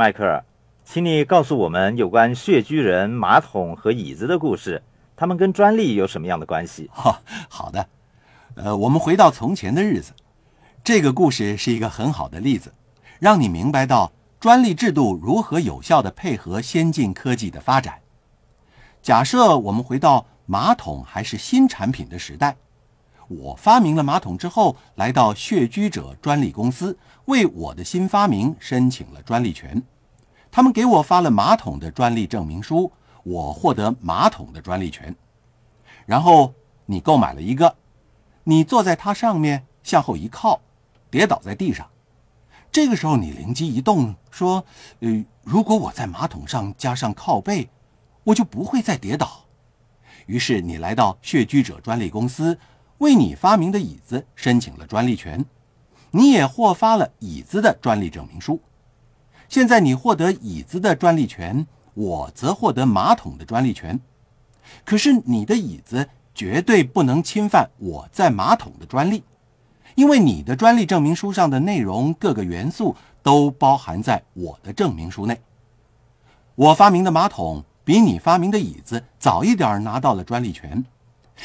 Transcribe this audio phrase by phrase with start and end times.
[0.00, 0.42] 迈克尔，
[0.82, 4.82] 请你告诉我们有关穴居人、马桶和椅子的故事，
[5.14, 6.88] 他们跟专利有什么样的关系？
[6.90, 7.86] 哈，好的。
[8.54, 10.14] 呃，我们回到从前的日子，
[10.82, 12.72] 这个故事是一个很好的例子，
[13.18, 14.10] 让你明白到
[14.40, 18.00] 专利制度如何有效地配合先进科技的发展。
[19.02, 22.56] 假设我们回到马桶还是新产品的时代，
[23.28, 29.82] 我发明了马桶之后，来到穴居者专利公司，为我的新发明申请了专利权。
[30.50, 35.14] 他们给我发了马桶的专利证明书，我获得马桶的专利权。
[36.06, 36.52] 然后
[36.86, 37.76] 你购买了一个。
[38.42, 40.60] 你坐在它上面，向后一靠，
[41.10, 41.86] 跌倒在地上。
[42.72, 44.64] 这个时候，你灵机一动，说
[45.00, 47.68] ：“呃，如果我在马桶上加上靠背，
[48.24, 49.44] 我就不会再跌倒。”
[50.26, 52.58] 于是，你来到穴居者专利公司，
[52.98, 55.44] 为你发明的椅子申请了专利权，
[56.10, 58.58] 你也获发了椅子的专利证明书。
[59.50, 64.00] 现在，你获得椅子的专利权，我则获得马桶的专利权。
[64.86, 66.08] 可是，你的椅子。
[66.32, 69.22] 绝对不能侵犯我在马桶的专利，
[69.94, 75.38] 因为你的专利证明书上的内容各个元素都包含在我的证明书内。
[76.54, 80.82] 我发明的马桶比你发明的椅子早一点拿到了专利权，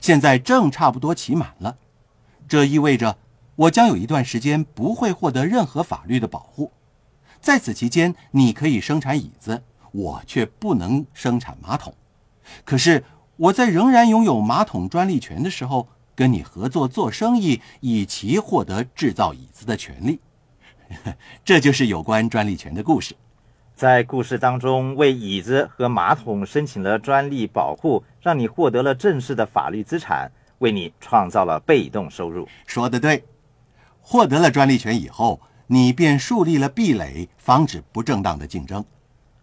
[0.00, 1.76] 现在正差不多期满了，
[2.48, 3.16] 这意味着
[3.54, 6.72] 我将有一段时间不会获得任何法律的保护。
[7.40, 11.94] 在此期间，你可以生产椅子，我却不能生产马桶。
[12.64, 13.04] 可是。
[13.40, 20.20] 我在仍然拥有马桶专利权的时候，跟你合作做生意，以其获得制造椅子的权利。
[21.42, 23.16] 这就是有关专利权的故事。
[23.74, 32.46] 在故事当中，为椅子和马桶申请了专利保护，让你获得了正式的法律资产，为你创造了被动收入。
[32.66, 33.24] 说得对，
[34.02, 35.40] 获得了专利权以后，
[35.72, 38.84] 你便树立了壁垒，防止不正当的竞争。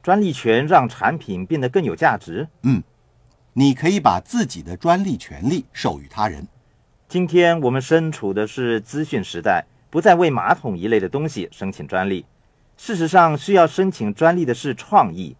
[0.00, 2.46] 专利权让产品变得更有价值。
[2.62, 2.80] 嗯。
[3.54, 6.46] 你可以把自己的专利权利授予他人。
[7.08, 12.24] 今天我们身处的是资讯时代，不再为马桶一类的东西申请专利。
[12.76, 15.36] 事实上，需要申请专利的是创意，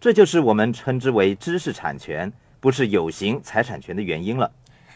[0.00, 4.50] 这就是我们称之为知识产权，不是有形财产权的原因了。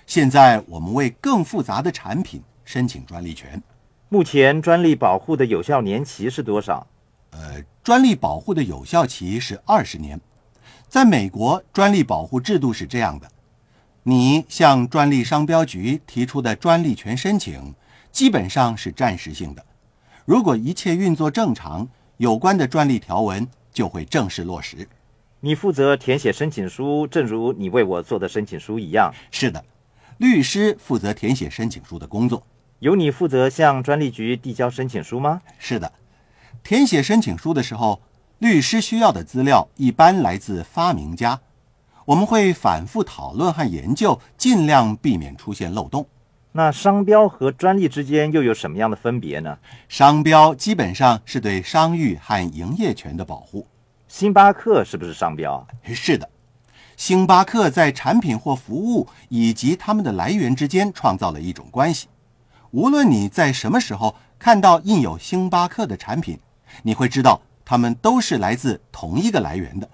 [0.06, 3.62] 现在我们为更复杂的产品申请专利权。
[4.10, 6.86] 目前专利保护的有效年期是多少？
[7.32, 10.18] 呃，专利保护的有效期是二十年。
[10.88, 13.30] 在美国，专利保护制度是这样的：
[14.04, 17.74] 你向专利商标局提出的专利权申请，
[18.10, 19.62] 基本上是暂时性的。
[20.24, 21.86] 如果一切运作正常，
[22.16, 24.88] 有关的专利条文就会正式落实。
[25.40, 29.12] 你负责填写申请书，正如你为我做的申请书一样。
[29.30, 29.62] 是的，
[30.16, 32.42] 律师负责填写申请书的工作。
[32.80, 35.42] 由你负责向专利局递交申请书吗？
[35.58, 35.92] 是的，
[36.62, 38.00] 填写申请书的时候。
[38.40, 41.40] 律师需要的资料一般来自发明家，
[42.04, 46.06] 我们会反复讨论和研究，尽量避免出现漏洞。
[46.52, 49.58] 那商标和专利之间又有什么样的分别呢？
[49.88, 53.66] 商标基本上是对商誉和营业权的保护。
[54.06, 55.66] 星巴克是不是商标？
[55.92, 56.30] 是的，
[56.96, 62.06] 星巴克在产品或服务以及它们的来源之间创造了一种关系。
[62.70, 66.38] 无论你在什么时候看到印有星巴克的产品，
[66.82, 67.40] 你会知道。
[67.70, 69.86] 它们都是来自同一个来源的，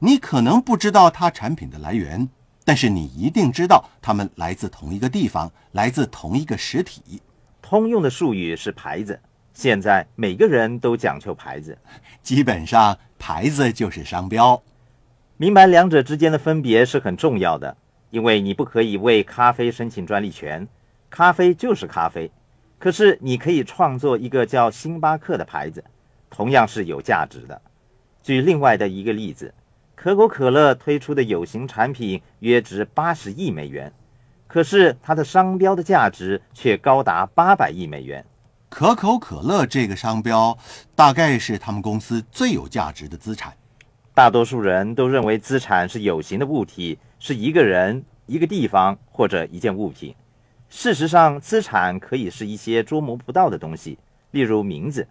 [0.00, 2.28] 你可能不知道它产品的来源，
[2.64, 7.22] 但是你一定知道它们来自同一个地方，来自同一个实体。
[7.62, 9.20] 通用的术语是牌子，
[9.54, 11.78] 现在每个人都讲究牌子，
[12.24, 14.60] 基本上牌子就是商标。
[15.36, 17.76] 明白两者之间的分别是很重要的，
[18.10, 20.66] 因为你不可以为咖啡申请专利权，
[21.10, 22.30] 咖啡就是咖啡，
[22.78, 25.84] 可是你可以创作一个叫星巴克的牌子。
[26.30, 27.60] 同样是有价值的。
[28.22, 29.52] 举另外的一个例子，
[29.96, 33.92] 可口可乐推出的有形产品约值八十亿美元，
[34.46, 38.24] 可是它的商标的价值却高达八百亿美元。
[38.68, 40.56] 可口可乐这个商标
[40.94, 43.52] 大概是他们公司最有价值的资产。
[44.14, 50.14] 大多数人都认为资产是有形的物体，是一个人、一个地方或者一件物品。
[50.70, 53.98] 事实上，资产可以是一些捉摸不到的东西，
[54.30, 55.06] 例如名字。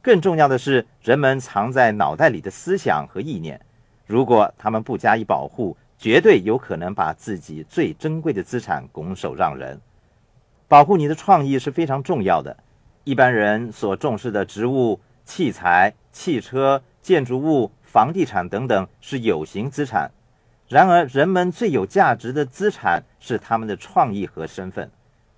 [0.00, 3.60] 更重要的是，人们藏在脑袋里的思想和意念，
[4.06, 9.78] 如果他们不加以保护，绝对有可能把自己最珍贵的资产拱手让人。
[10.68, 12.56] 保护你的创意是非常重要的。
[13.04, 20.10] 一般人所重视的植物、器材、汽车、建筑物、房地产等等是有形资产，
[20.74, 24.90] 然而人们最有价值的资产是他们的创意和身份，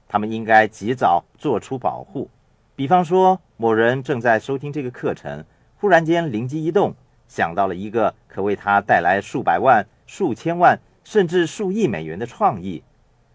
[0.09, 2.31] 他们应该及早做出保护。
[2.75, 5.45] 比方说，某人正在收听这个课程，
[5.77, 6.95] 忽然间灵机一动，
[7.29, 12.83] 想到了一个可为他带来数百万、数千万甚至数亿美元的创意。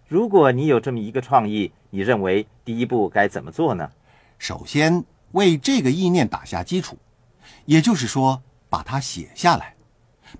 [0.07, 3.91] 如果你有这么一个创意，你认为第一步该怎么做呢？
[4.39, 5.03] 首先
[5.33, 6.97] 为这个意念打下基础，
[7.65, 9.75] 也就是说，把它写下来，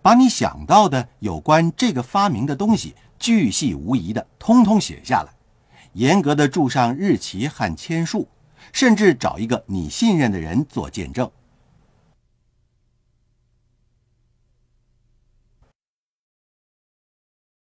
[0.01, 5.33] 把你想到的有关这个发明的东西，巨细无遗的通通写下来，
[5.93, 8.27] 严格的注上日期和签数，
[8.71, 11.29] 甚至找一个你信任的人做见证。